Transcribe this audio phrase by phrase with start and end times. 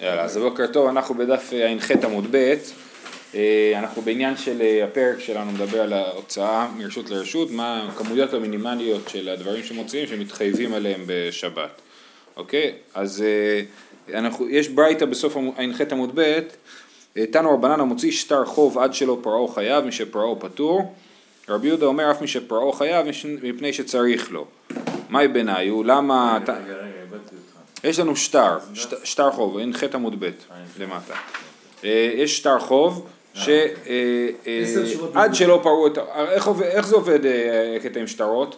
[0.00, 2.54] יאללה, אז בוקר טוב, אנחנו בדף אה, ע"ח עמוד ב',
[3.34, 9.08] אה, אנחנו בעניין של אה, הפרק שלנו מדבר על ההוצאה מרשות לרשות, מה הכמויות המינימליות
[9.08, 11.80] של הדברים שמוציאים שמתחייבים עליהם בשבת,
[12.36, 12.72] אוקיי?
[12.94, 13.24] אז
[14.14, 16.38] אנחנו, יש ברייתא בסוף ע"ח עמוד ב',
[17.30, 20.94] תנו רבנן המוציא שטר חוב עד שלא פרעו חייב, מי שפרעו פטור,
[21.48, 23.06] רבי יהודה אומר אף מי שפרעו חייב
[23.42, 24.46] מפני שצריך לו.
[25.08, 25.82] מהי ביניו?
[25.82, 26.38] למה...
[26.42, 26.72] רגע, רגע,
[27.12, 27.43] אותך.
[27.84, 28.58] יש לנו שטר,
[29.04, 30.30] שטר חוב, אין חטא עמוד ב'
[30.78, 31.14] למטה.
[31.84, 33.48] אה, יש שטר חוב שעד
[34.46, 35.98] אה, אה, שלא פרעו את...
[36.62, 37.20] איך זה עובד
[37.82, 38.56] קטע עם שטרות?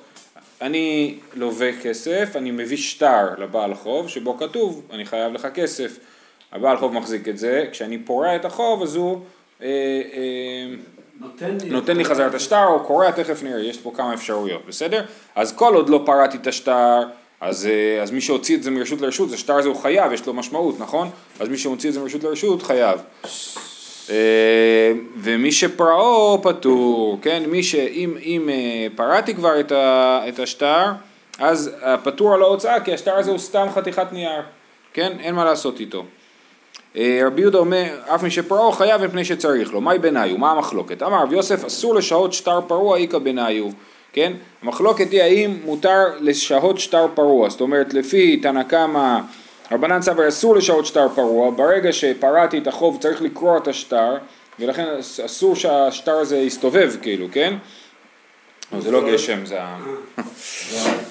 [0.61, 5.98] אני לווה כסף, אני מביא שטר לבעל חוב שבו כתוב אני חייב לך כסף.
[6.53, 9.20] הבעל חוב מחזיק את זה, כשאני פורע את החוב אז הוא
[11.20, 14.67] נותן לי, נותן לי חזרה את השטר או קורע, תכף נראה, יש פה כמה אפשרויות,
[14.67, 15.05] בסדר?
[15.34, 17.03] אז כל עוד לא פרעתי את השטר
[17.41, 20.27] אז, אה, אז מי שהוציא את זה מרשות לרשות, זה שטר הזה הוא חייב, יש
[20.27, 21.11] לו משמעות, נכון?
[21.41, 23.01] אז מי שמוציא את זה מרשות לרשות חייב.
[24.11, 27.43] אה, ומי שפרעו פטור, כן?
[27.47, 30.84] מי שאם אם אה, פרעתי כבר את, ה, את השטר,
[31.39, 31.70] אז
[32.05, 34.43] פטור על ההוצאה, כי השטר הזה הוא סתם חתיכת נייר,
[34.93, 35.12] כן?
[35.21, 36.05] אין מה לעשות איתו.
[37.27, 40.39] רבי יהודה אומר, אף מי שפרעו חייב מפני שצריך לו, מהי בניו?
[40.39, 41.03] מה המחלוקת?
[41.03, 43.65] אמר רבי יוסף, אסור לשהות שטר פרוע איכא בניו.
[44.12, 44.33] כן?
[44.62, 49.19] המחלוקת היא האם מותר לשהות שטר פרוע, זאת אומרת לפי תנא קמא
[49.73, 54.17] רבנן סבר אסור לשהות שטר פרוע, ברגע שפרעתי את החוב צריך לקרוע את השטר
[54.61, 54.87] ולכן
[55.25, 57.55] אסור שהשטר הזה יסתובב כאילו, כן?
[58.73, 59.79] לא, זה לא גשם, זה ה...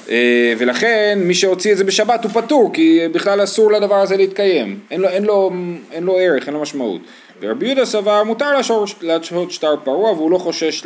[0.10, 4.80] אה, ולכן מי שהוציא את זה בשבת הוא פטור כי בכלל אסור לדבר הזה להתקיים,
[4.92, 5.52] אין לו, אין לו,
[5.92, 7.02] אין לו ערך, אין לו משמעות.
[7.42, 8.58] ורבי יהודה סבר מותר
[9.02, 10.86] לשהות שטר פרוע והוא לא חושש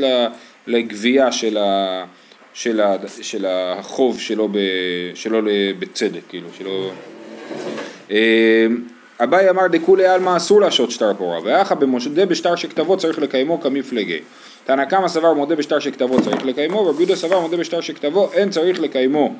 [0.69, 2.03] לגבייה של, ה,
[2.53, 4.57] של, ה, של החוב שלו, ב,
[5.15, 5.39] שלו
[5.79, 6.89] בצדק, כאילו, שלו...
[8.11, 8.67] אה,
[9.23, 14.19] אביי אמר דכולי עלמא אסור להשעות שטר פורה, ואחא במודה בשטר שכתבו צריך לקיימו כמפלגי.
[14.65, 18.49] תנא קמא סבר מודה בשטר שכתבו צריך לקיימו, ורבי יהודה סבר מודה בשטר שכתבו אין
[18.49, 19.33] צריך לקיימו.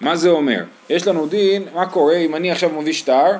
[0.00, 0.62] מה זה אומר?
[0.90, 3.30] יש לנו דין, מה קורה אם אני עכשיו מביא שטר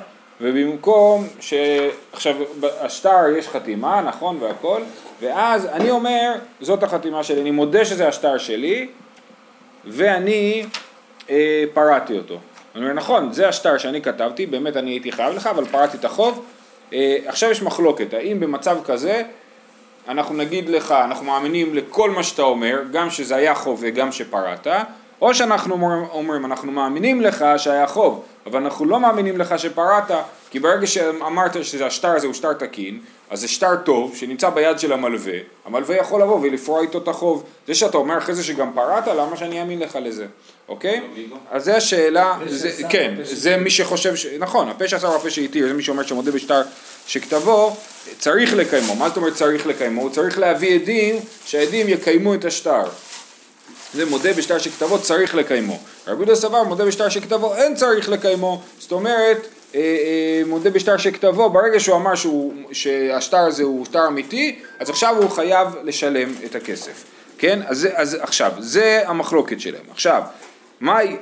[0.41, 2.37] ובמקום שעכשיו
[2.81, 4.83] השטר יש חתימה, נכון והכל,
[5.21, 8.89] ואז אני אומר, זאת החתימה שלי, אני מודה שזה השטר שלי,
[9.85, 10.65] ואני
[11.31, 12.39] אה, פרעתי אותו.
[12.75, 16.05] אני אומר, נכון, זה השטר שאני כתבתי, באמת אני הייתי חייב לך, אבל פרעתי את
[16.05, 16.45] החוב.
[16.93, 19.23] אה, עכשיו יש מחלוקת, האם במצב כזה
[20.09, 24.67] אנחנו נגיד לך, אנחנו מאמינים לכל מה שאתה אומר, גם שזה היה חוב וגם שפרעת,
[25.21, 30.11] או שאנחנו אומרים, אנחנו מאמינים לך שהיה חוב, אבל אנחנו לא מאמינים לך שפרעת,
[30.51, 34.93] כי ברגע שאמרת שהשטר הזה הוא שטר תקין, אז זה שטר טוב שנמצא ביד של
[34.93, 37.45] המלווה, המלווה יכול לבוא ולפרוע איתו את החוב.
[37.67, 40.27] זה שאתה אומר אחרי זה שגם פרעת, למה שאני אאמין לך לזה,
[40.69, 41.01] אוקיי?
[41.51, 44.27] אז זה השאלה, זה, כן, זה מי שחושב, ש...
[44.39, 46.63] נכון, הפה שעשה הוא הפה שהתיר, זה מי שאומר שמודה בשטר
[47.07, 47.77] שכתבו,
[48.19, 48.95] צריך לקיימו.
[48.95, 50.03] מה זאת אומרת צריך לקיימו?
[50.03, 52.83] הוא צריך להביא עדים, שהעדים יקיימו את השטר.
[53.95, 55.79] זה מודה בשטר שכתבו צריך לקיימו.
[56.07, 60.97] רבי יהודה סבר מודה בשטר שכתבו אין צריך לקיימו, זאת אומרת אה, אה, מודה בשטר
[60.97, 66.33] שכתבו, ברגע שהוא אמר שהוא, שהשטר הזה הוא שטר אמיתי, אז עכשיו הוא חייב לשלם
[66.45, 67.05] את הכסף,
[67.39, 67.61] כן?
[67.67, 69.85] אז, אז עכשיו, זה המחלוקת שלהם.
[69.91, 70.23] עכשיו,
[70.81, 71.17] מהי,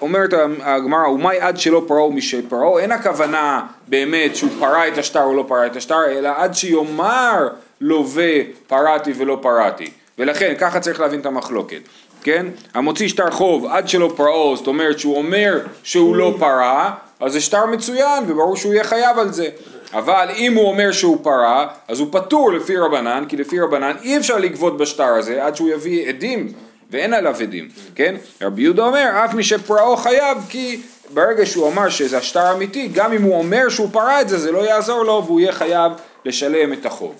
[0.00, 5.34] אומרת הגמרא, ומאי עד שלא פרעו משפרעו, אין הכוונה באמת שהוא פרע את השטר או
[5.34, 7.48] לא פרע את השטר, אלא עד שיאמר
[7.80, 8.32] לווה
[8.66, 9.90] פרעתי ולא פרעתי.
[10.18, 11.80] ולכן ככה צריך להבין את המחלוקת.
[12.26, 12.46] כן?
[12.74, 17.40] המוציא שטר חוב עד שלא פרעו, זאת אומרת שהוא אומר שהוא לא פרע, אז זה
[17.40, 19.48] שטר מצוין וברור שהוא יהיה חייב על זה.
[19.92, 24.16] אבל אם הוא אומר שהוא פרע, אז הוא פטור לפי רבנן, כי לפי רבנן אי
[24.16, 26.52] אפשר לגבות בשטר הזה עד שהוא יביא עדים,
[26.90, 28.14] ואין עליו עדים, כן?
[28.42, 30.80] רבי יהודה אומר, אף מי שפרעו חייב, כי
[31.14, 34.52] ברגע שהוא אמר שזה השטר אמיתי, גם אם הוא אומר שהוא פרע את זה, זה
[34.52, 35.92] לא יעזור לו והוא יהיה חייב
[36.24, 37.14] לשלם את החוב.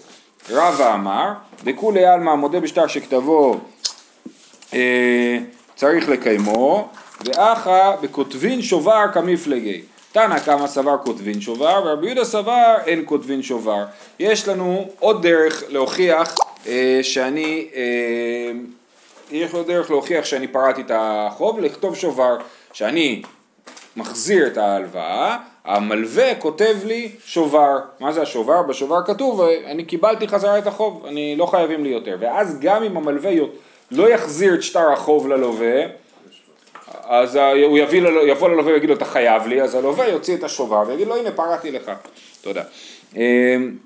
[0.51, 1.33] רבא אמר,
[1.65, 3.61] דכולי עלמא מודה בשטר שכתבו
[5.75, 6.89] צריך לקיימו,
[7.25, 9.83] ואחא בכותבין שובר כמפלגי.
[10.13, 13.85] תנא כמה סבר כותבין שובר, ורבי יהודה סבר אין כותבין שובר.
[14.19, 16.35] יש לנו עוד דרך להוכיח
[16.67, 18.51] אה, שאני, אה,
[19.31, 22.37] יש עוד דרך להוכיח שאני פרעתי את החוב, לכתוב שובר,
[22.73, 23.23] שאני
[23.97, 27.79] מחזיר את ההלוואה, המלווה כותב לי שובר.
[28.01, 28.63] מה זה השובר?
[28.63, 32.17] בשובר כתוב, אני קיבלתי חזרה את החוב, אני לא חייבים לי יותר.
[32.21, 33.31] ואז גם אם המלווה
[33.91, 35.83] לא יחזיר את שטר החוב ללווה,
[37.05, 40.85] אז הוא יביא, יבוא ללווה ויגיד לו אתה חייב לי, אז הלווה יוציא את השובר
[40.87, 41.93] ויגיד לו הנה פרעתי לך.
[42.43, 42.63] תודה.
[43.17, 43.77] אמ,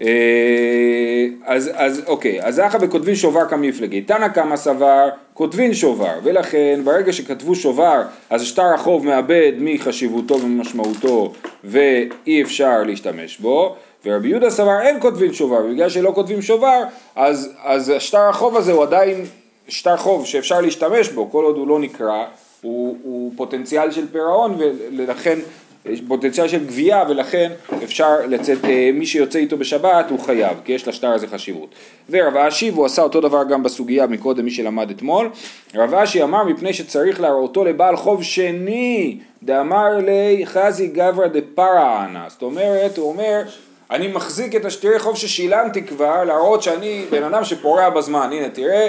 [0.00, 6.80] אה, אז, אז אוקיי, אז אחא בכותבין שובר כמפלגי, תנא קמא סבר כותבין שובר, ולכן
[6.84, 11.32] ברגע שכתבו שובר אז שטר החוב מאבד מחשיבותו וממשמעותו
[11.64, 16.82] ואי אפשר להשתמש בו, ורבי יהודה סבר אין כותבים שובר, ובגלל שלא כותבים שובר,
[17.16, 19.24] אז, אז שטר החוב הזה הוא עדיין
[19.68, 22.24] שטר חוב שאפשר להשתמש בו, כל עוד הוא לא נקרא,
[22.62, 24.56] הוא, הוא פוטנציאל של פירעון
[24.96, 25.38] ולכן
[25.86, 27.52] יש פוטנציאל של גבייה ולכן
[27.84, 31.68] אפשר לצאת, אה, מי שיוצא איתו בשבת הוא חייב, כי יש לשטר הזה חשיבות.
[32.10, 35.30] ורב אשי, והוא עשה אותו דבר גם בסוגיה מקודם, מי שלמד אתמול,
[35.74, 42.28] רב אשי אמר מפני שצריך להראותו לבעל חוב שני, דאמר לי חזי גברא דפרא אנא,
[42.28, 43.42] זאת אומרת, הוא אומר,
[43.90, 48.88] אני מחזיק את השטרי חוב ששילמתי כבר, להראות שאני בן אדם שפורע בזמן, הנה תראה,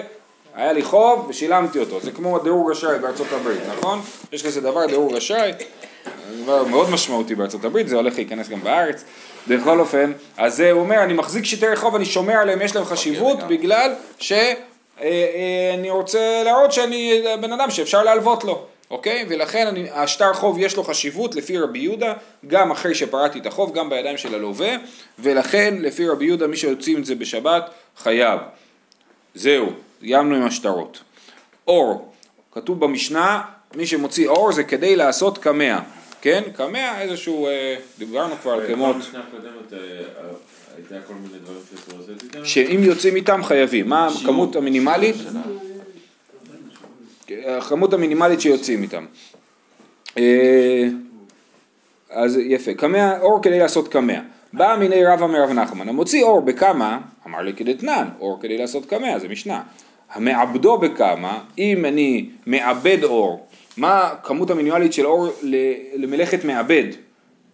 [0.55, 4.01] היה לי חוב ושילמתי אותו, זה כמו דירוג אשראי בארצות הברית, נכון?
[4.31, 5.51] יש כזה דבר דירוג אשראי,
[6.43, 9.03] דבר מאוד משמעותי בארצות הברית, זה הולך להיכנס גם בארץ.
[9.47, 13.39] בכל אופן, אז זה אומר, אני מחזיק שיטי רחוב, אני שומר עליהם, יש להם חשיבות,
[13.47, 14.55] בגלל שאני
[15.01, 15.05] אה,
[15.85, 18.65] אה, רוצה להראות שאני בן אדם שאפשר להלוות לו.
[18.91, 19.25] אוקיי?
[19.29, 22.13] ולכן אני, השטר חוב יש לו חשיבות לפי רבי יהודה,
[22.47, 24.75] גם אחרי שפרעתי את החוב, גם בידיים של הלווה,
[25.19, 28.39] ולכן לפי רבי יהודה מי שיוצאים את זה בשבת חייב.
[29.35, 30.99] זהו, סיימנו עם השטרות.
[31.67, 32.13] אור,
[32.51, 33.41] כתוב במשנה,
[33.75, 35.79] מי שמוציא אור זה כדי לעשות קמע.
[36.21, 36.41] כן?
[36.55, 38.95] קמע איזשהו, אה, דיברנו כבר על קמות.
[42.35, 45.15] אה, שאם יוצאים איתם חייבים, מה הכמות המינימלית?
[47.47, 49.05] הכמות המינימלית שיוצאים איתם.
[50.17, 50.87] אה,
[52.09, 54.19] אז יפה, קמע, אור כדי לעשות קמע.
[54.53, 59.19] בא מיני רבא מרב נחמן, המוציא אור בכמה, אמר לי כדתנן, אור כדי לעשות קמע,
[59.19, 59.61] זה משנה.
[60.11, 63.47] המעבדו בכמה, אם אני מעבד אור
[63.77, 65.27] מה כמות המינימלית של אור
[65.95, 66.83] למלאכת מעבד?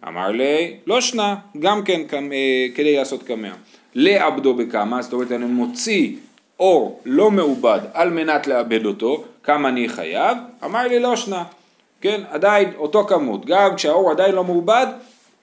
[0.08, 3.52] אמר לי, לא שנה, גם כן אה, כדי לעשות קמע.
[3.94, 6.12] לעבדו בכמה, זאת אומרת אני מוציא
[6.60, 10.38] אור לא מעובד על מנת לעבד אותו, כמה אני חייב?
[10.64, 11.44] אמר לי לא שנה,
[12.00, 14.86] כן, עדיין אותו כמות, גם כשהאור עדיין לא מעובד,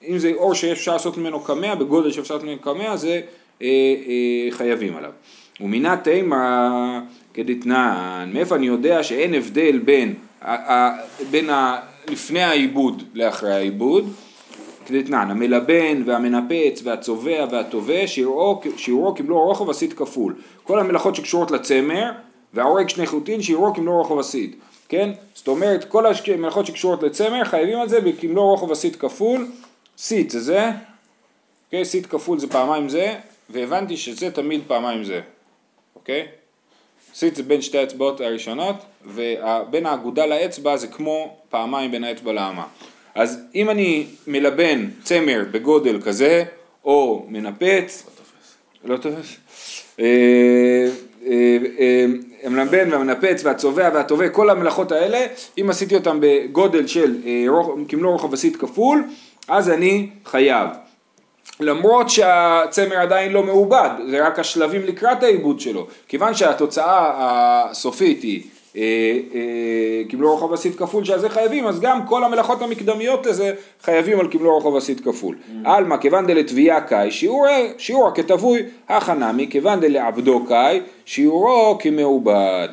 [0.08, 3.20] אם זה אור שאפשר לעשות ממנו קמע, בגודל שאפשר לעשות ממנו קמע, זה
[3.62, 5.10] אה, אה, חייבים עליו.
[5.60, 6.98] ומינה תימא
[7.34, 10.14] כדתנן, מאיפה אני יודע שאין הבדל בין
[11.30, 11.78] בין ה,
[12.08, 14.12] לפני העיבוד לאחרי העיבוד,
[14.86, 20.34] כדתנן, המלבן והמנפץ והצובע והטווה שיעורו, שיעורו כמלוא רוחב הסית כפול.
[20.64, 22.10] כל המלאכות שקשורות לצמר
[22.54, 24.56] וההורג שני חוטין שיעורו כמלוא רוחב הסית.
[24.88, 25.10] כן?
[25.34, 26.04] זאת אומרת כל
[26.34, 29.46] המלאכות שקשורות לצמר חייבים על זה בכמלוא רוחב הסית כפול.
[29.98, 30.70] סית זה זה,
[31.66, 31.84] אוקיי?
[31.84, 33.14] סית כפול זה פעמיים זה,
[33.50, 35.20] והבנתי שזה תמיד פעמיים זה,
[35.96, 36.26] אוקיי?
[37.14, 42.66] סיט זה בין שתי האצבעות הראשונות, ובין האגודה לאצבע זה כמו פעמיים בין האצבע לאמה.
[43.14, 46.44] אז אם אני מלבן צמר בגודל כזה,
[46.84, 48.06] או מנפץ,
[48.84, 49.36] לא תופס,
[50.00, 50.04] אה,
[51.26, 52.06] אה, אה,
[52.42, 55.26] המלבן והמנפץ והצובע והטווה, כל המלאכות האלה,
[55.60, 57.16] אם עשיתי אותם בגודל של
[57.88, 59.04] כמלוא רוחב הסית כפול,
[59.48, 60.68] אז אני חייב.
[61.60, 67.12] למרות שהצמר עדיין לא מעובד, זה רק השלבים לקראת העיבוד שלו, כיוון שהתוצאה
[67.70, 68.42] הסופית היא
[68.76, 68.82] אה,
[69.34, 74.20] אה, כמלוא רוחב הסית כפול שעל זה חייבים, אז גם כל המלאכות המקדמיות לזה חייבים
[74.20, 75.36] על כמלוא רוחב הסית כפול.
[75.36, 75.68] Mm.
[75.68, 77.10] עלמא כיוון דלתביעה קאי,
[77.78, 82.68] שיעור כתבוי הכנמי, כיוון דלעבדו קאי, שיעורו כמעובד.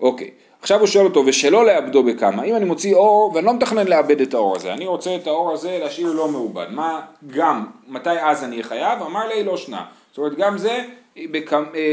[0.00, 0.30] אוקיי.
[0.62, 4.20] עכשיו הוא שואל אותו, ושלא לאבדו בכמה, אם אני מוציא אור ואני לא מתכנן לאבד
[4.20, 8.44] את האור הזה, אני רוצה את האור הזה להשאיר לא מעובד, מה גם, מתי אז
[8.44, 9.02] אני חייב?
[9.02, 10.84] אמר לי לא שנה, זאת אומרת גם זה
[11.16, 11.24] אה,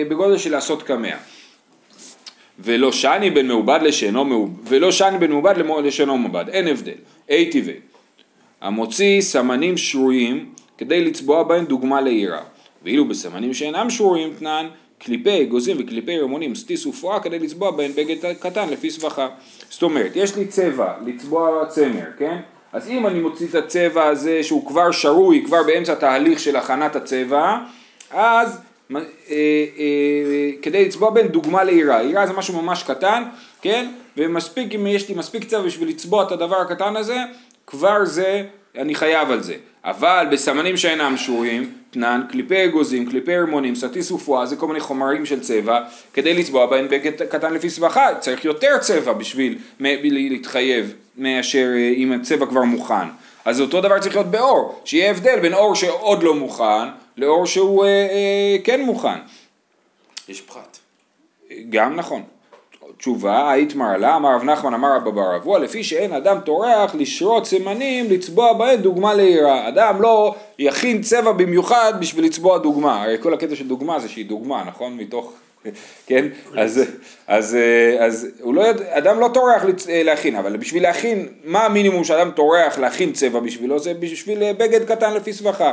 [0.09, 1.15] בגודל של לעשות קמע.
[2.63, 5.53] ולא שני בין מעובד לשאינו מעובד, ולא שני בין מעובד
[5.83, 6.97] לשאינו מעובד, אין הבדל,
[7.29, 7.75] אי טבעי.
[8.61, 12.41] המוציא סמנים שרויים כדי לצבוע בהם דוגמה לעירה,
[12.83, 14.67] ואילו בסמנים שאינם שרויים תנן
[14.99, 19.27] קליפי אגוזים וקליפי רימונים סטיס ופואה כדי לצבוע בהן בגד קטן לפי סבכה.
[19.69, 22.37] זאת אומרת, יש לי צבע לצבוע צמר, כן?
[22.73, 26.95] אז אם אני מוציא את הצבע הזה שהוא כבר שרוי, כבר באמצע תהליך של הכנת
[26.95, 27.57] הצבע,
[28.11, 28.61] אז
[30.61, 33.23] כדי לצבוע בין דוגמה לעירה, עירה זה משהו ממש קטן,
[33.61, 33.91] כן?
[34.17, 37.17] ומספיק אם יש לי מספיק צבע בשביל לצבוע את הדבר הקטן הזה,
[37.67, 38.43] כבר זה,
[38.75, 39.55] אני חייב על זה.
[39.85, 45.25] אבל בסמנים שאינם שרויים, תנן, קליפי אגוזים, קליפי הרמונים, סטיס ופואה, זה כל מיני חומרים
[45.25, 45.79] של צבע,
[46.13, 52.11] כדי לצבוע בהן בגד קטן לפי סבכה, צריך יותר צבע בשביל להתחייב מאשר אה, אם
[52.11, 53.07] הצבע כבר מוכן.
[53.45, 56.87] אז אותו דבר צריך להיות באור, שיהיה הבדל בין אור שעוד לא מוכן,
[57.21, 59.19] לאור שהוא אה, אה, כן מוכן.
[60.29, 60.77] יש פחת.
[61.69, 62.23] גם נכון.
[62.97, 67.47] תשובה, היית מרלה, אמר רב נחמן אמר רבא בר אבוה, לפי שאין אדם טורח לשרות
[67.47, 69.67] סימנים, לצבוע בהם דוגמה לעירה.
[69.67, 73.03] אדם לא יכין צבע במיוחד בשביל לצבוע דוגמה.
[73.03, 74.97] הרי כל הקטע של דוגמה זה שהיא דוגמה, נכון?
[74.97, 75.33] מתוך
[76.07, 76.27] כן?
[76.57, 76.83] אז,
[77.27, 77.57] אז,
[77.99, 82.77] אז הוא לא יודע, אדם לא טורח להכין, אבל בשביל להכין, מה המינימום שאדם טורח
[82.77, 83.79] להכין צבע בשבילו?
[83.79, 85.71] זה בשביל בגד קטן לפי סבכה,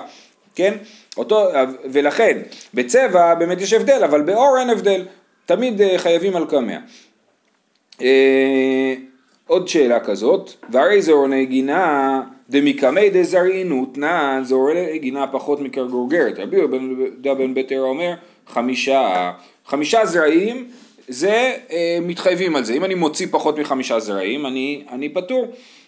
[0.54, 0.74] כן?
[1.18, 1.48] אותו,
[1.92, 2.38] ולכן,
[2.74, 5.04] בצבע באמת יש הבדל, אבל באור אין הבדל,
[5.46, 6.78] תמיד חייבים על קמע.
[9.46, 16.38] עוד שאלה כזאת, והרי זה אורני גינה דמקמי דזרעינו תנן זה אורני גינה פחות מקרגורגרת.
[16.38, 18.14] רבי יהודה בן ביתר אומר
[18.46, 19.32] חמישה,
[19.66, 20.68] חמישה זרעים
[21.08, 25.46] זה אה, מתחייבים על זה, אם אני מוציא פחות מחמישה זרעים אני, אני פטור.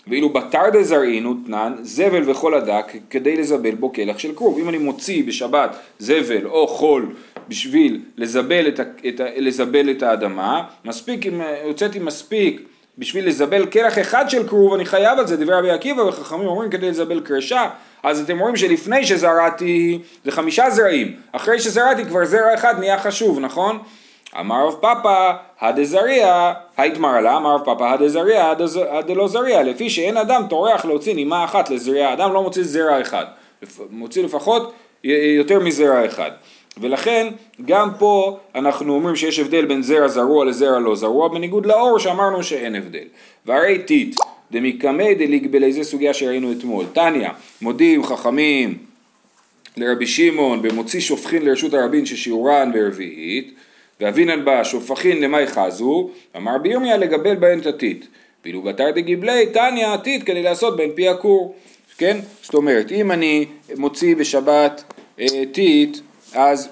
[0.09, 4.59] ואילו בתר דזרעינו תנן זבל וכל הדק כדי לזבל בו כלח של כרוב.
[4.59, 7.15] אם אני מוציא בשבת זבל או חול
[7.49, 12.61] בשביל לזבל את, את, לזבל את האדמה, מספיק אם הוצאתי מספיק
[12.99, 16.71] בשביל לזבל קרח אחד של כרוב אני חייב על זה, דברי רבי עקיבא וחכמים אומרים
[16.71, 17.69] כדי לזבל קרשה
[18.03, 23.41] אז אתם רואים שלפני שזרעתי זה חמישה זרעים, אחרי שזרעתי כבר זרע אחד נהיה חשוב,
[23.41, 23.79] נכון?
[24.41, 28.53] אמר רב פאפא הדזריע, היתמר לה, אמר רב פאפא הדזריע
[28.91, 33.25] הדלא זריע, לפי שאין אדם טורח להוציא נימה אחת לזריע, אדם לא מוציא זרע אחד,
[33.91, 34.73] מוציא לפחות
[35.05, 36.31] יותר מזרע אחד.
[36.81, 37.27] ולכן
[37.65, 42.43] גם פה אנחנו אומרים שיש הבדל בין זרע זרוע לזרע לא זרוע בניגוד לאור שאמרנו
[42.43, 43.05] שאין הבדל.
[43.47, 44.17] והרי טיט
[44.51, 46.85] דמיקמי דליגבלי זה סוגיה שראינו אתמול.
[46.93, 47.29] תניא
[47.63, 48.79] מודיעים חכמים
[49.77, 53.55] לרבי שמעון במוציא שופכין לרשות הרבין ששיעורן ברביעית
[54.01, 58.05] ואבינן בה שופכין למאי חזו אמר בירמיה לגבל בהן הטיט.
[58.45, 61.55] ואילו בתר דגיבלי תניא הטיט כדי לעשות בהן פי הכור.
[61.99, 62.19] כן?
[62.43, 64.83] זאת אומרת אם אני מוציא בשבת
[65.21, 65.27] אה,
[66.35, 66.69] אז,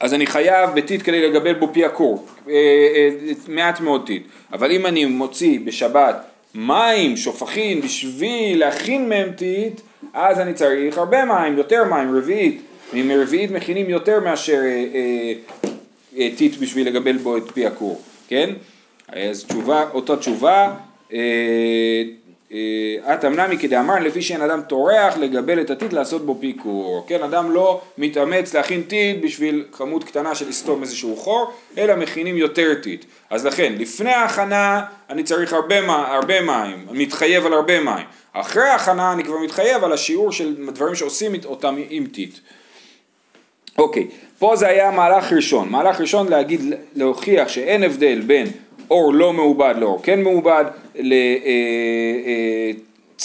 [0.00, 3.10] אז אני חייב בטיט כדי לגבל בו פי הכור, אה, אה,
[3.48, 6.16] מעט מאוד טיט, אבל אם אני מוציא בשבת
[6.54, 9.80] מים, שופכין, בשביל להכין מהם טיט,
[10.14, 12.62] אז אני צריך הרבה מים, יותר מים, רביעית,
[12.92, 15.32] מרביעית מכינים יותר מאשר אה,
[16.36, 18.50] טיט בשביל לגבל בו את פי הכור, כן?
[19.08, 20.74] אז תשובה, אותה תשובה,
[23.04, 27.50] אטם נמי כדאמר לפי שאין אדם טורח לגבל את הטיט לעשות בו פיקור, כן אדם
[27.50, 33.04] לא מתאמץ להכין טיט בשביל כמות קטנה של לסתום איזשהו חור אלא מכינים יותר טיט.
[33.30, 38.06] אז לכן לפני ההכנה אני צריך הרבה, הרבה מים, מתחייב על הרבה מים.
[38.32, 42.38] אחרי ההכנה אני כבר מתחייב על השיעור של דברים שעושים אותם עם טיט
[43.78, 44.06] אוקיי,
[44.38, 46.60] פה זה היה מהלך ראשון, מהלך ראשון להגיד,
[46.96, 48.46] להוכיח שאין הבדל בין
[48.90, 50.64] אור לא מעובד לאור כן מעובד,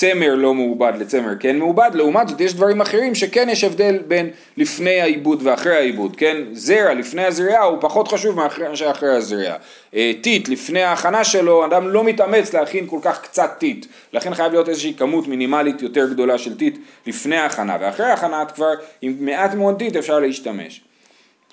[0.04, 4.30] אה, לא מעובד לצמר כן מעובד, לעומת זאת יש דברים אחרים שכן יש הבדל בין
[4.58, 6.38] לפני העיבוד ואחרי העיבוד, כן?
[6.52, 9.56] זרע לפני הזריעה הוא פחות חשוב מאשר אחרי הזריעה.
[9.96, 14.52] אה, טיט לפני ההכנה שלו, אדם לא מתאמץ להכין כל כך קצת טיט, לכן חייב
[14.52, 19.54] להיות איזושהי כמות מינימלית יותר גדולה של טיט לפני ההכנה, ואחרי ההכנה כבר עם מעט
[19.54, 20.82] מאוד טיט אפשר להשתמש.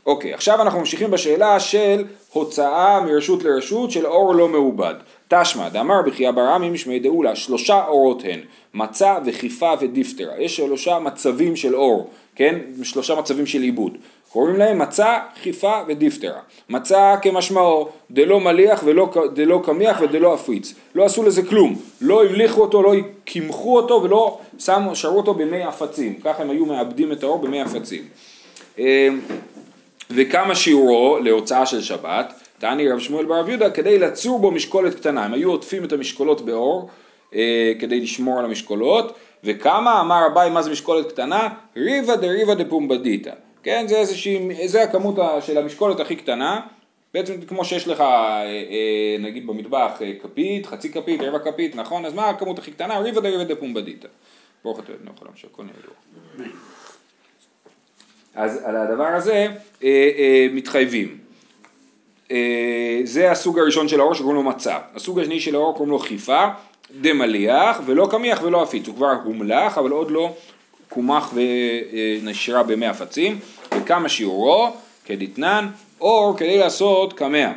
[0.07, 4.95] אוקיי, עכשיו אנחנו ממשיכים בשאלה של הוצאה מרשות לרשות של אור לא מעובד.
[5.31, 8.41] תשמע, דאמר בחייה ברמי משמי דאולה, שלושה אורות הן,
[8.75, 10.33] מצה וחיפה ודיפטרה.
[10.39, 12.59] יש שלושה מצבים של אור, כן?
[12.83, 13.97] שלושה מצבים של עיבוד.
[14.33, 16.41] קוראים להם מצה, חיפה ודיפטרה.
[16.69, 20.75] מצה כמשמעו, דלא מליח ולא דלא קמיח ודלא עפיץ.
[20.95, 21.77] לא עשו לזה כלום.
[22.01, 22.93] לא המליכו אותו, לא
[23.25, 26.15] קימחו אותו ולא שמו, שרו אותו במי עפצים.
[26.25, 28.03] ככה הם היו מאבדים את האור במי עפצים.
[28.79, 29.21] אמ,
[30.11, 35.25] וכמה שיעורו להוצאה של שבת, תעני רב שמואל ברב יהודה, כדי לצור בו משקולת קטנה,
[35.25, 36.91] הם היו עוטפים את המשקולות באור
[37.35, 41.49] אה, כדי לשמור על המשקולות, וכמה אמר אביי מה זה משקולת קטנה?
[41.77, 43.31] ריבה דריבה דפומבדיתא,
[43.63, 46.61] כן זה איזושהי, זה הכמות של המשקולת הכי קטנה,
[47.15, 52.05] בעצם כמו שיש לך אה, אה, נגיד במטבח אה, כפית, חצי כפית, רבע כפית, נכון?
[52.05, 52.99] אז מה הכמות הכי קטנה?
[52.99, 54.09] ריבה דריבה דפומבדיתא.
[54.65, 56.49] ברוך אתה יודע, נאכל שהכל נהיה
[58.35, 59.47] אז על הדבר הזה
[59.85, 61.20] אה, אה, מתחייבים.
[62.31, 64.79] אה, זה הסוג הראשון של האור שקוראים לו מצה.
[64.95, 66.45] הסוג השני של האור קוראים לו חיפה,
[67.01, 68.87] דמליח ולא קמיח ולא עפיץ.
[68.87, 70.35] הוא כבר הומלח אבל עוד לא
[70.89, 73.39] קומח ונשרה במי עפצים.
[73.79, 74.69] וכמה שיעורו
[75.05, 75.69] כדתנן
[76.01, 77.53] אור כדי לעשות קמע.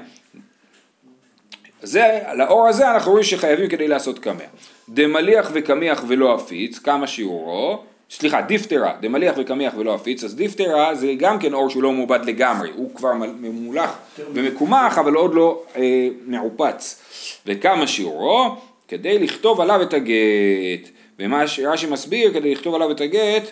[1.81, 4.43] זה, לאור הזה אנחנו רואים שחייבים כדי לעשות קמע.
[4.89, 7.83] דמליח וקמיח ולא עפיץ, כמה שיעורו?
[8.19, 12.19] סליחה, דיפטרה, דמליח וקמיח ולא עפיץ, אז דיפטרה זה גם כן אור שהוא לא מעובד
[12.25, 13.97] לגמרי, הוא כבר ממולח
[14.33, 17.01] ומקומח אבל עוד לא אה, מעופץ.
[17.45, 18.55] וכמה שיעורו?
[18.87, 20.89] כדי לכתוב עליו את הגט.
[21.19, 23.51] ומה שרש"י מסביר, כדי לכתוב עליו את הגט,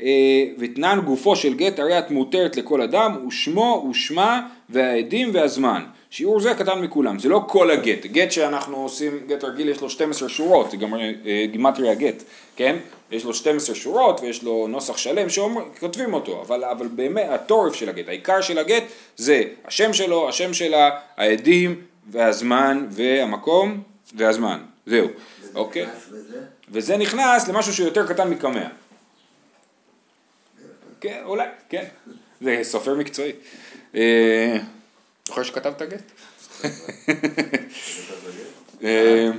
[0.00, 5.82] אה, ותנן גופו של גט הרי את מותרת לכל אדם, ושמו ושמה והעדים והזמן.
[6.10, 9.90] שיעור זה קטן מכולם, זה לא כל הגט, גט שאנחנו עושים, גט רגיל יש לו
[9.90, 12.22] 12 שורות, זה גם אה, גימטרי הגט,
[12.56, 12.76] כן?
[13.14, 17.88] יש לו 12 שורות ויש לו נוסח שלם שכותבים אותו, אבל, אבל באמת התורף של
[17.88, 18.82] הגט, העיקר של הגט
[19.16, 23.82] זה השם שלו, השם שלה, העדים והזמן והמקום
[24.14, 25.08] והזמן, זהו,
[25.54, 25.86] אוקיי?
[26.68, 28.68] וזה נכנס למשהו שיותר קטן מקמע.
[31.00, 31.84] כן, אולי, כן.
[32.40, 33.32] זה סופר מקצועי.
[33.94, 34.56] אה,
[35.26, 36.02] זוכר שכתבת גט?
[38.84, 39.30] אה,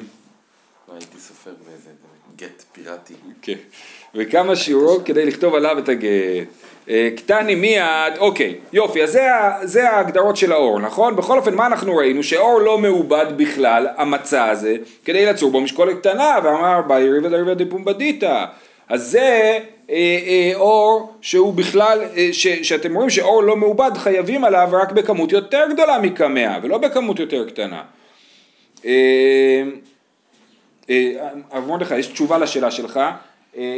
[0.88, 1.89] לא הייתי סופר באיזה
[2.35, 3.13] גט פיראטי.
[3.41, 3.53] כן.
[4.15, 6.47] וכמה שיעורו כדי לכתוב עליו את הגט.
[6.89, 9.19] אה, קטני מיד, אוקיי, יופי, אז
[9.63, 11.15] זה, ההגדרות של האור, נכון?
[11.15, 12.23] בכל אופן, מה אנחנו ראינו?
[12.23, 14.75] שאור לא מעובד בכלל, המצע הזה,
[15.05, 18.45] כדי לצור בו משקולת קטנה, ואמר באי ריבא דריבא דפומבדיתא.
[18.89, 22.29] אז זה אה, אה, אור שהוא בכלל, אה,
[22.61, 27.49] שאתם רואים שאור לא מעובד חייבים עליו רק בכמות יותר גדולה מקמע ולא בכמות יותר
[27.49, 27.81] קטנה.
[30.89, 32.99] הרב מרדכי, יש תשובה לשאלה שלך,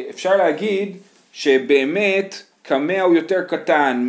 [0.10, 0.98] אפשר להגיד
[1.34, 4.08] שבאמת קמע הוא יותר קטן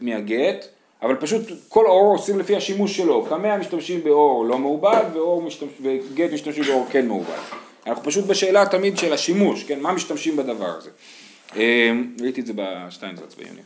[0.00, 0.66] מהגט,
[1.02, 5.04] אבל פשוט כל אור עושים לפי השימוש שלו, קמע משתמשים באור לא מעובד
[5.82, 7.38] וגט משתמשים באור כן מעובד.
[7.86, 10.90] אנחנו פשוט בשאלה תמיד של השימוש, כן, מה משתמשים בדבר הזה.
[11.56, 13.60] אמ, ראיתי את זה בשטיינזרץ ביוני.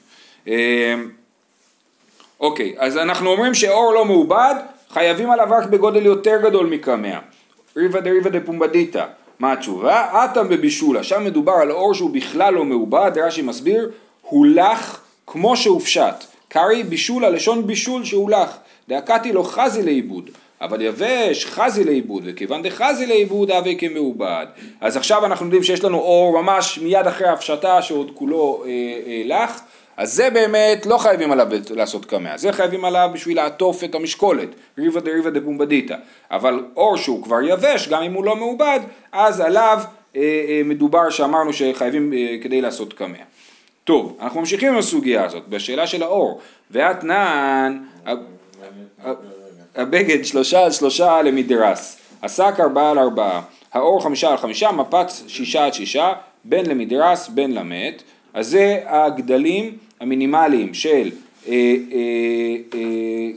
[2.41, 4.55] אוקיי, אז אנחנו אומרים שאור לא מעובד,
[4.91, 7.19] חייבים עליו רק בגודל יותר גדול מקמע.
[7.77, 9.05] ריבא דריבא דפומבדיתא.
[9.39, 10.25] מה התשובה?
[10.25, 13.91] אטם בבישולה, שם מדובר על אור שהוא בכלל לא מעובד, רש"י מסביר,
[14.23, 16.25] הולך כמו שהופשט.
[16.49, 18.57] קרעי בישול, הלשון בישול שהולך.
[18.89, 20.31] דאקתי לו חזי לאיבוד.
[20.61, 24.47] אבל יבש חזי לאיבוד, וכיוון דחזי לאיבוד אבי כמעובד.
[24.81, 28.71] אז עכשיו אנחנו יודעים שיש לנו אור ממש מיד אחרי ההפשטה שעוד כולו אה,
[29.07, 29.61] אה, לך,
[29.97, 34.49] אז זה באמת לא חייבים עליו לעשות קמע, זה חייבים עליו בשביל לעטוף את המשקולת,
[34.79, 35.97] ריבא דריבא דבומבדיתא.
[36.31, 38.81] אבל אור שהוא כבר יבש, גם אם הוא לא מעובד,
[39.13, 39.81] אז עליו
[40.17, 43.19] אה, אה, מדובר שאמרנו שחייבים אה, כדי לעשות קמע.
[43.85, 46.41] טוב, אנחנו ממשיכים עם הסוגיה הזאת, בשאלה של האור.
[46.71, 47.79] ואתנן...
[49.77, 55.65] הבגד שלושה על שלושה למדרס, השק ארבעה על ארבעה, האור חמישה על חמישה, מפץ שישה
[55.65, 56.13] על שישה,
[56.45, 58.03] בין למדרס בין למת,
[58.35, 61.11] אז זה הגדלים המינימליים של
[61.49, 61.99] אה, אה,
[62.75, 62.81] אה,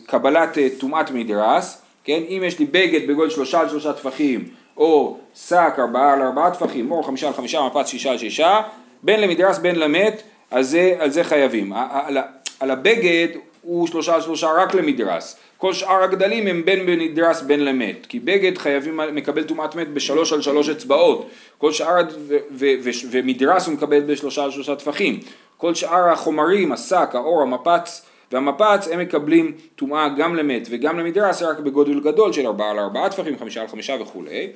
[0.06, 4.44] קבלת טומאת מדרס, כן, אם יש לי בגד בגודל שלושה על שלושה טפחים,
[4.78, 8.62] או שק ארבעה על ארבעה טפחים, או חמישה על חמישה, מפץ שישה על שישה,
[9.04, 11.74] בין למדרס בין למת, אז זה, על זה חייבים.
[11.74, 12.18] על,
[12.60, 13.28] על הבגד
[13.62, 15.38] הוא שלושה על שלושה רק למדרס.
[15.58, 20.34] כל שאר הגדלים הם בין בנדרס בין למת, כי בגד חייבים מקבל טומאת מת בשלוש
[20.34, 21.96] על שלוש אצבעות, כל שאר,
[22.28, 25.20] ו, ו, ו, ומדרס הוא מקבל בשלושה על שלושה טפחים,
[25.60, 31.60] כל שאר החומרים, השק, האור, המפץ והמפץ הם מקבלים טומאה גם למת וגם למדרס רק
[31.60, 34.48] בגודל גדול של ארבעה על ארבעה טפחים, חמישה על חמישה וכולי,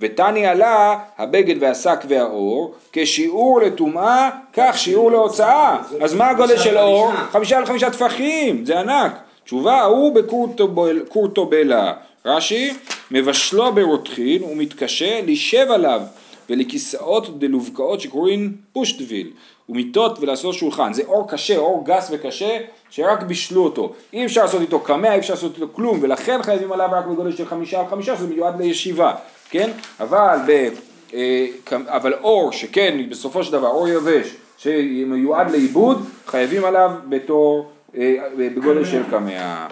[0.00, 5.78] ותני עלה הבגד והשק והאור כשיעור לטומאה כך שיעור להוצאה.
[6.00, 7.12] אז מה הגודל של אור?
[7.12, 9.12] חמישה על חמישה טפחים זה ענק.
[9.44, 11.92] תשובה הוא בקורטובלה
[12.24, 12.70] רש"י
[13.10, 16.02] מבשלו ברותחין ומתקשה לישב עליו
[16.50, 19.30] ולכיסאות דלובקאות שקוראים פושטוויל
[19.68, 22.58] ומיטות ולעשות שולחן זה אור קשה אור גס וקשה
[22.90, 26.72] שרק בישלו אותו אי אפשר לעשות איתו קמע אי אפשר לעשות איתו כלום ולכן חייבים
[26.72, 29.14] עליו רק בגודל של חמישה על חמישה שזה מיועד לישיבה
[29.50, 30.68] כן אבל, ב,
[31.14, 31.46] אה,
[31.86, 38.84] אבל אור שכן בסופו של דבר אור יבש שמיועד לעיבוד חייבים עליו בתור אה, בגודל
[38.84, 39.66] של קמע.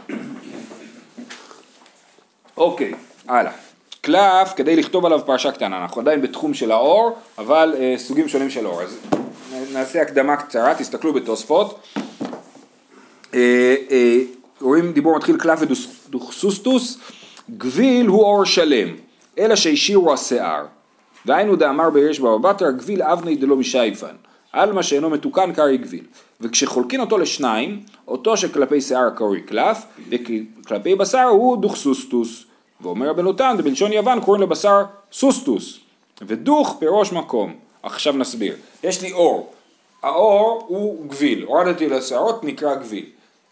[2.56, 2.94] אוקיי,
[3.28, 3.52] הלאה.
[4.00, 8.50] קלף, כדי לכתוב עליו פרשה קטנה, אנחנו עדיין בתחום של האור, אבל אה, סוגים שונים
[8.50, 8.82] של אור.
[8.82, 8.98] אז
[9.72, 11.80] נעשה הקדמה קצרה, תסתכלו בתוספות.
[13.34, 14.18] אה, אה,
[14.60, 16.98] רואים דיבור מתחיל קלף ודוכסוסטוס,
[17.56, 18.88] גביל הוא אור שלם,
[19.38, 20.66] אלא שהשאירו השיער.
[21.26, 24.14] והיינו דאמר בירש בבא בתרא גביל אבני דלא משייפן.
[24.52, 26.04] על מה שאינו מתוקן קרעי גביל.
[26.40, 32.44] וכשחולקין אותו לשניים, אותו שכלפי שיער קרוי קלף, וכלפי בשר הוא דוך סוסטוס.
[32.80, 35.78] ואומר רבנו תם, בלשון יוון קוראים לבשר סוסטוס.
[36.22, 37.54] ודוך בראש מקום.
[37.82, 38.54] עכשיו נסביר.
[38.84, 39.52] יש לי אור.
[40.02, 41.44] האור הוא גביל.
[41.44, 43.04] הורדתי לשערות נקרא גביל.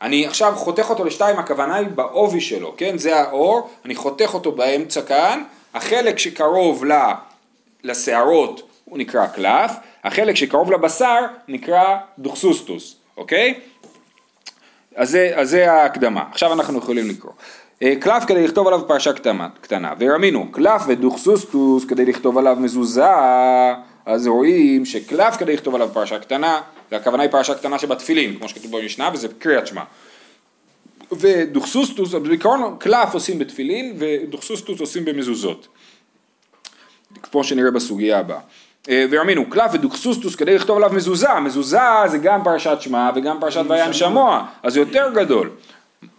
[0.02, 2.98] אני עכשיו חותך אותו לשתיים, הכוונה היא בעובי שלו, כן?
[2.98, 5.42] זה האור, אני חותך אותו באמצע כאן,
[5.74, 6.84] החלק שקרוב
[7.84, 9.72] לשערות הוא נקרא קלף,
[10.04, 13.54] החלק שקרוב לבשר נקרא דוכסוסטוס, אוקיי?
[14.96, 16.24] אז זה, אז זה ההקדמה.
[16.30, 17.32] עכשיו אנחנו יכולים לקרוא.
[17.82, 19.12] אה, קלף כדי לכתוב עליו פרשה
[19.60, 19.92] קטנה.
[19.98, 23.10] ורמינו, קלף ודוכסוסטוס כדי לכתוב עליו מזוזה,
[24.06, 26.60] אז רואים שקלף כדי לכתוב עליו פרשה קטנה,
[26.92, 29.82] והכוונה היא פרשה קטנה שבתפילין, כמו שכתוב במשנה, וזה קריאת שמע.
[31.12, 35.68] ודוכסוסטוס, בעיקרון קלף עושים בתפילין ודוכסוסטוס עושים במזוזות.
[37.22, 38.38] כמו שנראה בסוגיה הבאה.
[38.88, 43.64] אה, ויאמינו קלף ודוקסוסטוס כדי לכתוב עליו מזוזה, מזוזה זה גם פרשת שמע וגם פרשת
[43.68, 45.50] וים שמוע, אז זה יותר גדול.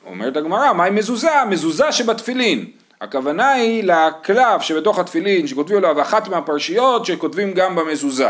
[0.05, 1.45] אומרת הגמרא, מהי מזוזה?
[1.49, 2.65] מזוזה שבתפילין.
[3.09, 8.27] הכוונה היא לקלף שבתוך התפילין שכותבים עליו אחת מהפרשיות שכותבים גם במזוזה.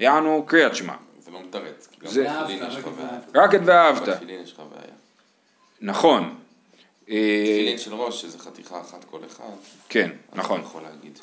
[0.00, 0.92] יענו קריאת שמע.
[1.24, 1.88] זה לא מתרץ.
[1.92, 3.44] כי גם זה- בתפילין יש לך בעיה.
[3.44, 4.08] רק את ואהבת.
[4.08, 4.92] בתפילין יש לך בעיה.
[5.80, 6.34] נכון.
[7.10, 7.14] אה,
[7.44, 9.44] תפילין של ראש, שזה חתיכה אחת כל אחד.
[9.88, 10.60] כן, נכון.
[10.60, 11.18] יכול להגיד.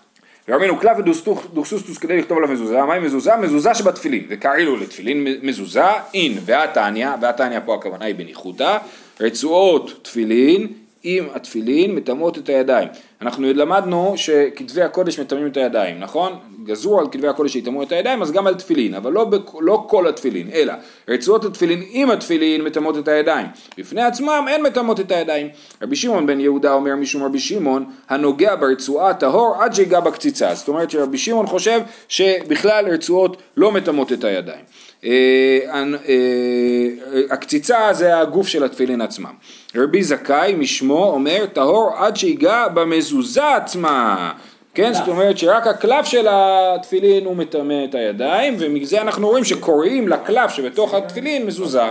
[0.48, 3.36] ואמרנו קלף ודוכסוסטוס כדי לכתוב עליו מזוזה, מהי מזוזה?
[3.36, 8.78] מזוזה שבתפילין, וקראילו לתפילין מזוזה, אין והתניא, והתניא פה הכוונה היא בניחותא,
[9.20, 10.68] רצועות תפילין
[11.08, 12.88] עם התפילין מטמאות את הידיים.
[13.22, 16.34] אנחנו למדנו שכתבי הקודש מטמאים את הידיים, נכון?
[16.64, 19.56] גזרו על כתבי הקודש שיטמאו את הידיים, אז גם על תפילין, אבל לא, בכ...
[19.60, 20.74] לא כל התפילין, אלא
[21.08, 23.48] רצועות התפילין עם התפילין מטמאות את הידיים.
[23.78, 25.48] בפני עצמם אין מטמאות את הידיים.
[25.82, 30.56] רבי שמעון בן יהודה אומר משום רבי שמעון, הנוגע ברצועה טהור עד שיגע בקציצה.
[30.56, 34.66] זאת אומרת שרבי שמעון חושב שבכלל רצועות לא מטמאות את הידיים.
[35.06, 36.88] אה, אה,
[37.32, 39.34] הקציצה זה הגוף של התפילין עצמם.
[39.76, 44.32] רבי זכאי משמו אומר טהור עד שיגע במזוזה עצמה.
[44.74, 50.08] כן, זאת אומרת שרק הקלף של התפילין הוא מטמא את הידיים ומזה אנחנו רואים שקוראים
[50.08, 51.90] לקלף שבתוך התפילין מזוזה.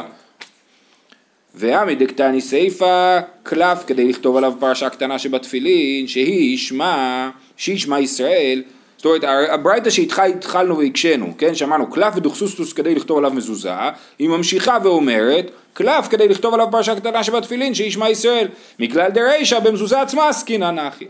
[1.55, 8.62] ועמי דקתני סיפא קלף כדי לכתוב עליו פרשה קטנה שבתפילין שהיא שמע, שהיא שמע ישראל
[9.05, 13.73] זאת אומרת הברייתא שאיתך התחלנו והקשינו, כן, שמענו קלף ודוכסוסטוס כדי לכתוב עליו מזוזה,
[14.19, 19.59] היא ממשיכה ואומרת קלף כדי לכתוב עליו פרשה קטנה שבתפילין שהיא שמע ישראל, מכלל דרישא
[19.59, 21.05] במזוזה עצמה עסקינן אחי,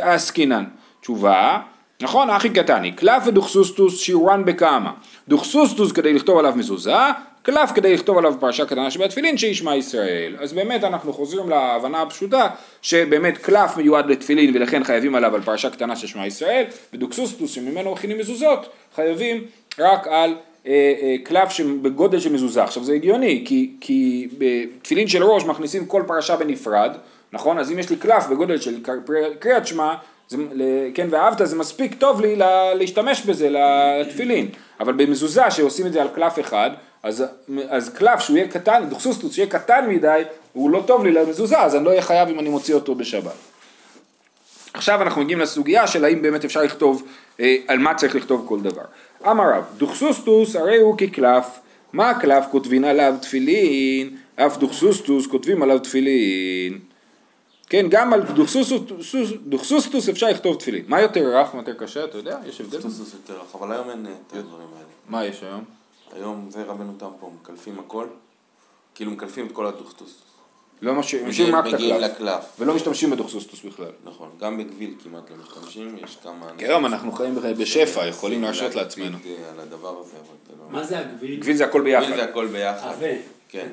[0.00, 0.64] עסקינן,
[1.00, 1.58] תשובה,
[2.00, 4.92] נכון, אחי קטני, קלף ודוכסוסטוס שיעורן בכמה,
[5.28, 6.96] דוכסוסטוס כדי לכתוב עליו מזוזה,
[7.42, 10.36] קלף כדי לכתוב עליו פרשה קטנה שבתפילין שישמע ישראל.
[10.38, 12.48] אז באמת אנחנו חוזרים להבנה הפשוטה
[12.82, 18.18] שבאמת קלף מיועד לתפילין ולכן חייבים עליו על פרשה קטנה ששמע ישראל ודוקסוסטוס שממנו מכינים
[18.18, 19.44] מזוזות חייבים
[19.78, 20.34] רק על
[20.66, 22.62] אה, אה, קלף שבגודל של מזוזה.
[22.62, 26.92] עכשיו זה הגיוני כי, כי בתפילין של ראש מכניסים כל פרשה בנפרד
[27.32, 27.58] נכון?
[27.58, 28.80] אז אם יש לי קלף בגודל של
[29.38, 29.94] קריאת שמע
[30.30, 30.36] זה,
[30.94, 34.48] כן ואהבת זה מספיק טוב לי לה, להשתמש בזה לתפילין
[34.80, 36.70] אבל במזוזה שעושים את זה על קלף אחד
[37.02, 37.24] אז,
[37.68, 41.76] אז קלף שהוא יהיה קטן, דוכסוסטוס שיהיה קטן מדי, הוא לא טוב לי למזוזה, אז
[41.76, 43.32] אני לא אהיה חייב אם אני מוציא אותו בשבת.
[44.74, 47.02] עכשיו אנחנו מגיעים לסוגיה של האם באמת אפשר לכתוב,
[47.40, 48.82] אה, על מה צריך לכתוב כל דבר.
[49.30, 51.46] אמר רב, דוכסוסטוס הרי הוא כקלף,
[51.92, 56.89] מה הקלף כותבין עליו תפילין, אף דוכסוסטוס כותבים עליו תפילין.
[57.70, 59.14] כן, גם על דוכסוסטוס,
[59.46, 60.84] דוכסוסטוס אפשר לכתוב תפילין.
[60.88, 62.38] מה יותר רך, מה יותר קשה, אתה יודע?
[62.46, 62.80] יש הבדל?
[62.80, 64.88] סטוס יותר רך, אבל היום אין אה, את הדברים האלה.
[65.08, 65.64] מה יש היום?
[66.12, 68.06] היום זה רבנו תם פה, מקלפים הכל,
[68.94, 70.22] כאילו מקלפים את כל הדוכסטוס.
[70.82, 72.44] לא משאירים רק את הקלף.
[72.58, 73.90] ולא משתמשים בדוכסוסטוס בכלל.
[74.04, 76.46] נכון, גם בגביל כמעט לא משתמשים, יש כמה...
[76.58, 79.18] היום אנחנו חיים בשפע, יכולים להרשות לעצמנו.
[79.26, 80.64] אה, על הדבר הזה, אבל זה לא...
[80.70, 81.40] מה זה הגביל?
[81.40, 82.16] גביל זה הכל גביל ביחד.
[82.16, 82.88] זה הכל ביחד.
[82.88, 83.06] עבה.
[83.48, 83.68] כן.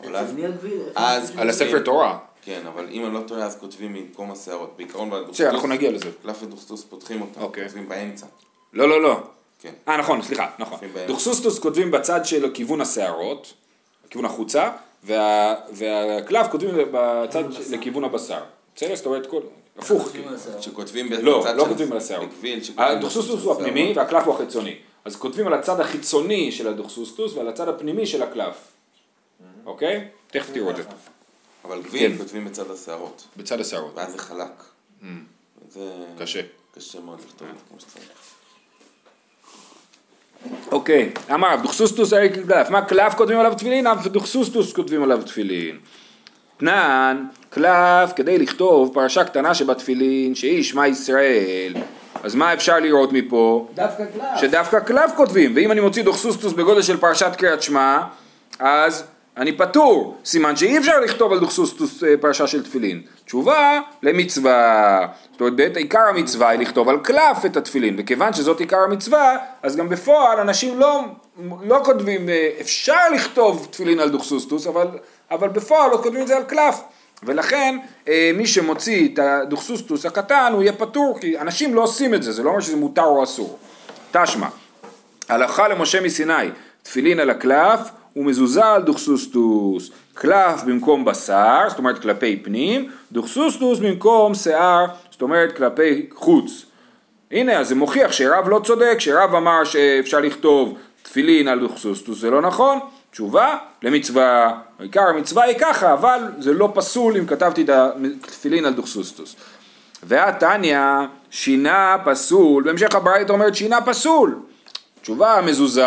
[0.00, 0.16] אבל
[0.96, 1.32] אז-?
[1.36, 2.18] על הספר תורה.
[2.42, 4.74] כן, אבל אם אני לא טועה אז כותבים במקום השערות.
[4.76, 5.36] בעיקרון בדוכסטוס...
[5.36, 6.10] בסדר, אנחנו נגיע לזה.
[6.22, 7.64] קלף ודוכסטוס פותחים אותם, אוקיי.
[7.64, 8.26] כותבים באמצע.
[8.72, 9.16] לא, לא, לא.
[9.60, 9.72] כן.
[9.88, 10.78] אה, נכון, סליחה, נכון.
[11.06, 13.52] דוכסוסטוס כותבים בצד של כיוון השערות,
[14.10, 14.70] כיוון החוצה,
[15.04, 18.40] וה- והקלף כותבים בצד לכיוון הבשר.
[18.76, 18.96] בסדר?
[18.96, 19.40] זאת אומרת, כל-
[19.78, 20.08] הפוך.
[20.34, 20.62] השערות.
[20.62, 22.28] שכותבים לא, בצד לא של- כותבים על השערות.
[22.78, 23.92] הדוכסוסטוס הוא הפנימי.
[23.96, 24.74] והקלף הוא החיצוני.
[25.04, 28.54] אז כותבים על הצד החיצוני של הדוכסוסטוס ועל הצד הפנימי של הקלף.
[29.66, 30.08] אוקיי?
[30.30, 30.82] תכף תראו את זה.
[31.64, 32.12] אבל כן.
[32.18, 33.92] כותבים בצד השערות, בצד השערות.
[33.96, 34.62] ואז זה חלק.
[35.70, 36.40] זה קשה.
[36.76, 38.08] קשה מאוד לכתוב את זה כמו שצריך.
[40.72, 45.22] אוקיי, אמר רב דוכסוסטוס הרי קלף, מה קלף כותבים עליו תפילין, אף דוכסוסטוס כותבים עליו
[45.22, 45.78] תפילין.
[46.56, 51.74] תנן, קלף כדי לכתוב פרשה קטנה שבתפילין שהיא שמע ישראל.
[52.22, 53.68] אז מה אפשר לראות מפה?
[53.74, 54.40] דווקא קלף.
[54.40, 58.02] שדווקא קלף כותבים, ואם אני מוציא דוכסוסטוס בגודל של פרשת קריאת שמע,
[58.58, 59.04] אז
[59.36, 63.02] אני פטור, סימן שאי אפשר לכתוב על דוכסוסטוס אה, פרשה של תפילין.
[63.24, 65.06] תשובה, למצווה.
[65.32, 69.36] זאת אומרת, בעת עיקר המצווה היא לכתוב על קלף את התפילין, וכיוון שזאת עיקר המצווה,
[69.62, 71.04] אז גם בפועל אנשים לא,
[71.62, 74.86] לא כותבים, אה, אפשר לכתוב תפילין על דוכסוסטוס, אבל,
[75.30, 76.80] אבל בפועל לא כותבים את זה על קלף.
[77.22, 82.22] ולכן אה, מי שמוציא את הדוכסוסטוס הקטן הוא יהיה פטור, כי אנשים לא עושים את
[82.22, 83.58] זה, זה לא אומר שזה מותר או אסור.
[84.10, 84.46] תשמע,
[85.28, 86.50] הלכה למשה מסיני,
[86.82, 87.80] תפילין על הקלף
[88.16, 89.90] ומזוזה על דוכסוסטוס.
[90.14, 96.66] קלף במקום בשר, זאת אומרת כלפי פנים, דוכסוסטוס במקום שיער, זאת אומרת כלפי חוץ.
[97.30, 102.30] הנה, אז זה מוכיח שרב לא צודק, שרב אמר שאפשר לכתוב תפילין על דוכסוסטוס, זה
[102.30, 102.78] לא נכון.
[103.10, 108.72] תשובה, למצווה, עיקר המצווה היא ככה, אבל זה לא פסול אם כתבתי את התפילין על
[108.72, 109.36] דוכסוסטוס.
[110.02, 110.78] והתניא
[111.30, 114.38] שינה פסול, בהמשך הברית אומרת שינה פסול.
[115.02, 115.86] תשובה המזוזה,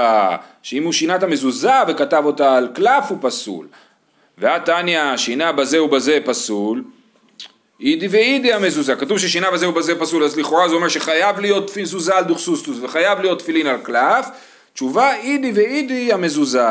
[0.62, 3.67] שאם הוא שינה את המזוזה וכתב אותה על קלף הוא פסול.
[4.38, 6.84] והתניא שינה בזה ובזה פסול,
[7.80, 12.15] אידי ואידי המזוזה, כתוב ששינה בזה ובזה פסול, אז לכאורה זה אומר שחייב להיות מזוזה
[12.15, 14.28] על דוכסוסטוס וחייב להיות תפילין על קלף,
[14.73, 16.69] תשובה אידי ואידי המזוזה.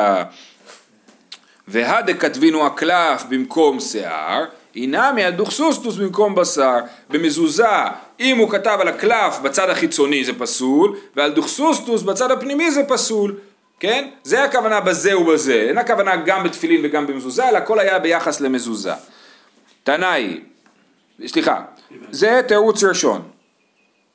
[1.68, 4.44] והדקתבינו הקלף במקום שיער,
[4.76, 6.78] אינמי הדוכסוסטוס במקום בשר.
[7.10, 7.66] במזוזה,
[8.20, 13.34] אם הוא כתב על הקלף בצד החיצוני זה פסול, ועל דוכסוסטוס בצד הפנימי זה פסול.
[13.80, 14.08] כן?
[14.22, 18.92] זה הכוונה בזה ובזה, אין הכוונה גם בתפילין וגם במזוזה, אלא הכל היה ביחס למזוזה.
[19.84, 20.40] תנאי,
[21.26, 21.62] סליחה,
[22.10, 23.22] זה תירוץ ראשון,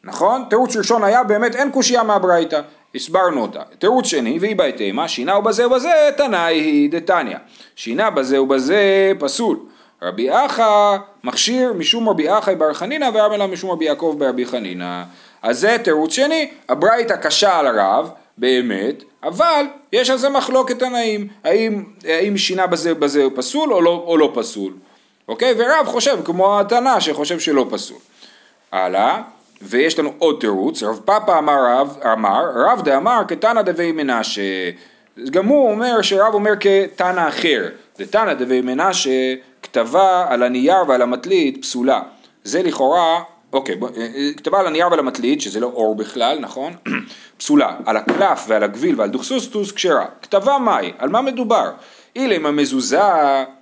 [0.04, 0.44] נכון?
[0.50, 2.62] תירוץ ראשון היה באמת אין קושייה מהברייתא,
[2.96, 3.62] הסברנו אותה.
[3.80, 7.38] תירוץ שני, והיא בהתאמה, שינה ובזה ובזה, תנאי היא דתניא.
[7.76, 9.60] שינה בזה ובזה פסול.
[10.02, 15.04] רבי אחא מכשיר משום רבי אחא בר חנינא ואמר משום רבי יעקב ברבי חנינא.
[15.42, 21.28] אז זה תירוץ שני, הברייתא קשה על הרב, באמת, אבל יש על זה מחלוקת תנאים,
[21.44, 24.74] האם, האם שינה בזה בזה פסול או לא, או לא פסול,
[25.28, 25.54] אוקיי?
[25.58, 27.98] ורב חושב כמו התנא שחושב שלא פסול.
[28.72, 29.22] הלאה,
[29.62, 34.70] ויש לנו עוד תירוץ, רב פאפא אמר רב, אמר, רב דאמר כתנא דבי מנשה,
[35.30, 37.66] גם הוא אומר שרב אומר כתנא אחר,
[38.00, 42.02] דתנא דבי מנשה כתבה על הנייר ועל המטלית פסולה,
[42.44, 46.74] זה לכאורה אוקיי, אה, אה, כתבה על הנייר ועל המטלית, שזה לא אור בכלל, נכון?
[47.38, 47.76] פסולה.
[47.86, 50.06] על הקלף ועל הגביל ועל דוכסוסטוס כשרה.
[50.22, 51.72] כתבה מאי, על מה מדובר?
[52.16, 53.02] אילם המזוזה,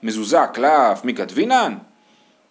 [0.03, 1.75] מזוזה, קלף, מי כתבינן?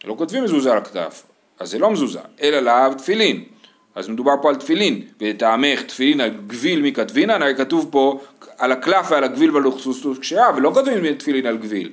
[0.05, 1.23] לא כותבים מזוזה על הכתף,
[1.61, 3.45] אז זה לא מזוזה, אלא לאו תפילין.
[3.95, 8.21] אז מדובר פה על תפילין, וטעמך תפילין על גביל מי כתבינן, הרי כתוב פה
[8.59, 11.93] על הקלף ועל הגביל ועל דוכסוסטוס כשרה, ולא כותבים תפילין על גביל.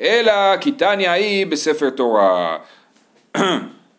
[0.00, 2.58] אלא כי תניא היא בספר תורה.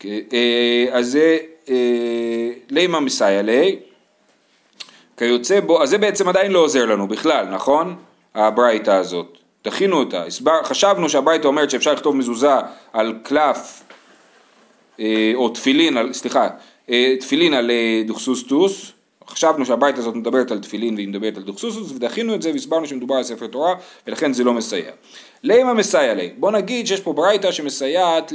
[0.05, 1.37] אה, אז זה
[1.69, 3.79] אה, לימה מסייע לי,
[5.17, 7.95] כיוצא בו, אז זה בעצם עדיין לא עוזר לנו בכלל, נכון?
[8.35, 9.37] הברייתא הזאת.
[9.65, 12.51] דחינו אותה, הסבר, חשבנו שהברייתא אומרת שאפשר לכתוב מזוזה
[12.93, 13.83] על קלף
[14.99, 16.49] אה, או תפילין, על, סליחה,
[17.19, 17.71] תפילין על
[18.05, 18.91] דוכסוסטוס,
[19.29, 23.15] חשבנו שהברייתא הזאת מדברת על תפילין והיא מדברת על דוכסוסטוס ודחינו את זה והסברנו שמדובר
[23.15, 23.75] על ספר תורה
[24.07, 24.91] ולכן זה לא מסייע.
[25.43, 28.33] לימה מסייע לי, בוא נגיד שיש פה ברייתא שמסייעת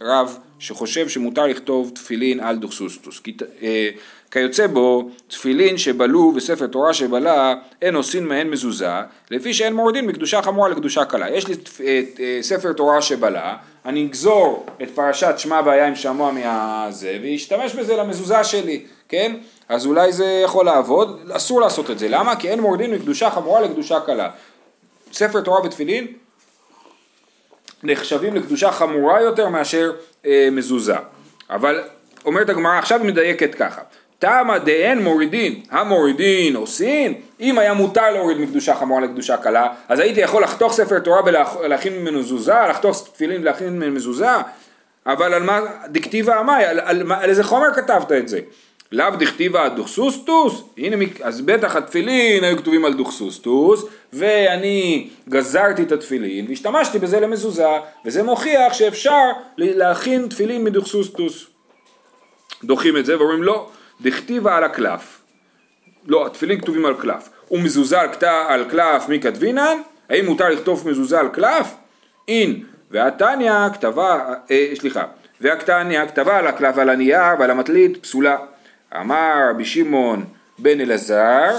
[0.00, 3.22] לרב שחושב שמותר לכתוב תפילין על דוכסוסטוס.
[3.62, 3.90] אה,
[4.30, 8.90] כיוצא בו, תפילין שבלו וספר תורה שבלה, אין עושים מהן מזוזה,
[9.30, 11.30] לפי שאין מורדין מקדושה חמורה לקדושה קלה.
[11.30, 16.32] יש לי אה, אה, ספר תורה שבלה, אני אגזור את פרשת שמע והיה עם שמוע
[16.32, 19.36] מהזה, ואשתמש בזה למזוזה שלי, כן?
[19.68, 22.08] אז אולי זה יכול לעבוד, אסור לעשות את זה.
[22.08, 22.36] למה?
[22.36, 24.30] כי אין מורדין מקדושה חמורה לקדושה קלה.
[25.12, 26.06] ספר תורה ותפילין
[27.82, 29.92] נחשבים לקדושה חמורה יותר מאשר
[30.26, 30.96] אה, מזוזה.
[31.50, 31.82] אבל
[32.24, 33.80] אומרת הגמרא, עכשיו מדייקת ככה,
[34.18, 40.20] תמה דאין מורידין, המורידין עושים, אם היה מותר להוריד מקדושה חמורה לקדושה קלה, אז הייתי
[40.20, 44.30] יכול לחתוך ספר תורה ולהכין ממנו מזוזה, לחתוך תפילין ולהכין ממנו מזוזה,
[45.06, 48.40] אבל על מה, דכתיבה עמי, על, על, על, על איזה חומר כתבת את זה?
[48.92, 56.46] לאו דכתיבה דוכסוסטוס, הנה, אז בטח התפילין היו כתובים על דוכסוסטוס, ואני גזרתי את התפילין
[56.48, 57.68] והשתמשתי בזה למזוזה,
[58.04, 59.22] וזה מוכיח שאפשר
[59.58, 61.46] להכין תפילין מדוכסוסטוס.
[62.64, 63.70] דוחים את זה ואומרים לא,
[64.00, 65.20] דכתיבה על הקלף.
[66.06, 67.28] לא, התפילין כתובים על קלף.
[67.50, 68.08] ומזוזה על,
[68.48, 69.78] על קלף מי כתבינן?
[70.10, 71.74] האם מותר לכתוב מזוזה על קלף?
[72.28, 72.64] אין.
[72.90, 75.04] והתניא כתבה, אה, סליחה,
[75.40, 78.36] והקטניה כתבה על הקלף ועל הנייר ועל המטלית פסולה.
[79.00, 80.24] אמר רבי שמעון
[80.58, 81.50] בן אלעזר,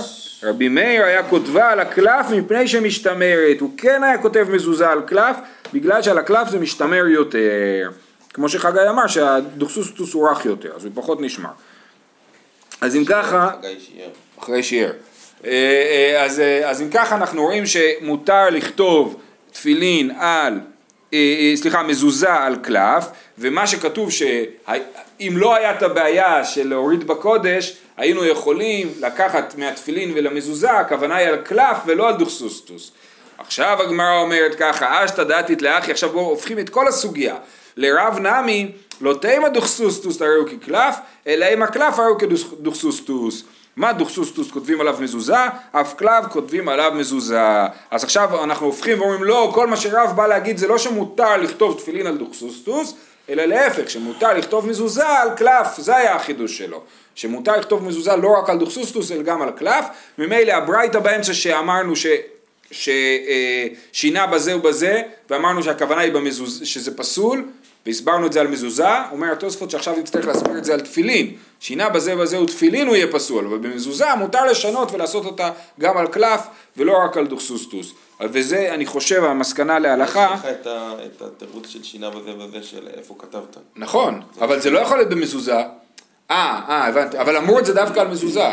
[0.43, 5.37] רבי מאיר היה כותבה על הקלף מפני שמשתמרת, הוא כן היה כותב מזוזה על קלף,
[5.73, 7.91] בגלל שעל הקלף זה משתמר יותר.
[8.33, 11.49] כמו שחגי אמר שהדוכסוסטוס הוא רך יותר, אז הוא פחות נשמר.
[12.81, 13.51] אז אם ככה...
[14.39, 14.91] אחרי שיער.
[15.45, 19.19] אה, אה, אז, אה, אז אם ככה אנחנו רואים שמותר לכתוב
[19.51, 20.59] תפילין על,
[21.55, 23.05] סליחה, מזוזה על קלף,
[23.37, 30.71] ומה שכתוב שאם לא היה את הבעיה של להוריד בקודש, היינו יכולים לקחת מהתפילין ולמזוזה,
[30.71, 32.91] הכוונה היא על קלף ולא על דוכסוסטוס.
[33.37, 37.35] עכשיו הגמרא אומרת ככה, אשתא דתית לאחי, עכשיו בואו הופכים את כל הסוגיה.
[37.77, 40.95] לרב נמי, לא תימא דוכסוסטוס הרי הוא כקלף,
[41.27, 43.43] אלא אם הקלף הרי הוא כדוכסוסטוס.
[43.75, 45.35] מה דוכסוסטוס כותבים עליו מזוזה,
[45.71, 47.41] אף קלף כותבים עליו מזוזה.
[47.91, 51.77] אז עכשיו אנחנו הופכים ואומרים לא, כל מה שרב בא להגיד זה לא שמותר לכתוב
[51.79, 52.95] תפילין על דוכסוסטוס,
[53.29, 56.81] אלא להפך, שמותר לכתוב מזוזה על קלף, זה היה החידוש שלו.
[57.15, 59.85] שמותר לכתוב מזוזה לא רק על דוכסוסטוס אלא גם על קלף,
[60.17, 62.07] ממילא הברייתא באמצע שאמרנו ש...
[62.71, 67.45] ששינה בזה ובזה, ואמרנו שהכוונה היא במזוז, שזה פסול,
[67.85, 71.35] והסברנו את זה על מזוזה, אומר התוספות שעכשיו נצטרך להסביר את זה על תפילין,
[71.65, 75.49] שינה בזה בזה ותפילין הוא יהיה פסול, אבל במזוזה מותר לשנות ולעשות אותה
[75.79, 76.47] גם על קלף
[76.77, 77.93] ולא רק על דוכסוסטוס.
[78.21, 80.67] וזה אני חושב המסקנה להלכה, יש לך את
[81.05, 83.57] את התירוץ של שינה בזה וזה של איפה כתבת.
[83.75, 85.55] נכון, אבל זה לא יכול להיות במזוזה.
[85.55, 85.65] אה,
[86.31, 88.47] אה, הבנתי, אבל אמרו את זה דווקא על מזוזה.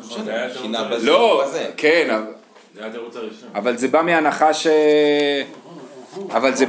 [0.00, 0.84] נכון, זה התירוץ שינה.
[0.84, 1.70] בזה לא, בזה.
[1.76, 2.24] כן, אבל-
[2.74, 3.48] זה היה התירוץ הראשון.
[3.54, 4.66] אבל זה בא מהנחה ש...
[6.30, 6.64] אבל זה,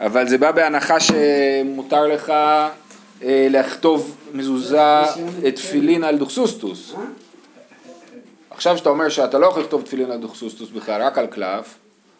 [0.00, 2.32] אבל זה בא בהנחה שמותר לך
[3.24, 5.02] לכתוב מזוזה
[5.48, 6.94] את תפילין על דוכסוסטוס.
[8.50, 11.74] עכשיו שאתה אומר שאתה לא יכול לכתוב תפילין על דוכסוסטוס בכלל, רק על קלף,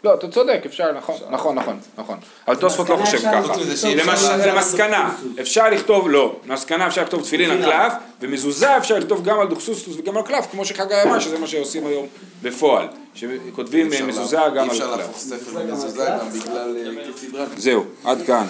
[0.04, 2.18] לא, אתה צודק, אפשר, נכון, נכון, נכון, נכון.
[2.48, 3.54] אבל תוספות לא חושב אפשר ככה.
[3.76, 8.98] שאי למס- אפשר למסקנה, אפשר לכתוב, לא, למסקנה אפשר לכתוב תפילין על קלף, ומזוזה אפשר
[8.98, 12.06] לכתוב גם על דוכסוסטוס וגם על קלף, כמו שחגי אמר, שזה מה שעושים היום
[12.42, 12.87] בפועל.
[13.14, 14.98] שכותבים אה, מזוזה גם אי על אפשר קלף.
[14.98, 17.44] להפוך ספר למזוזה גם בגלל אה, כסדרה.
[17.56, 18.46] זהו, עד כאן.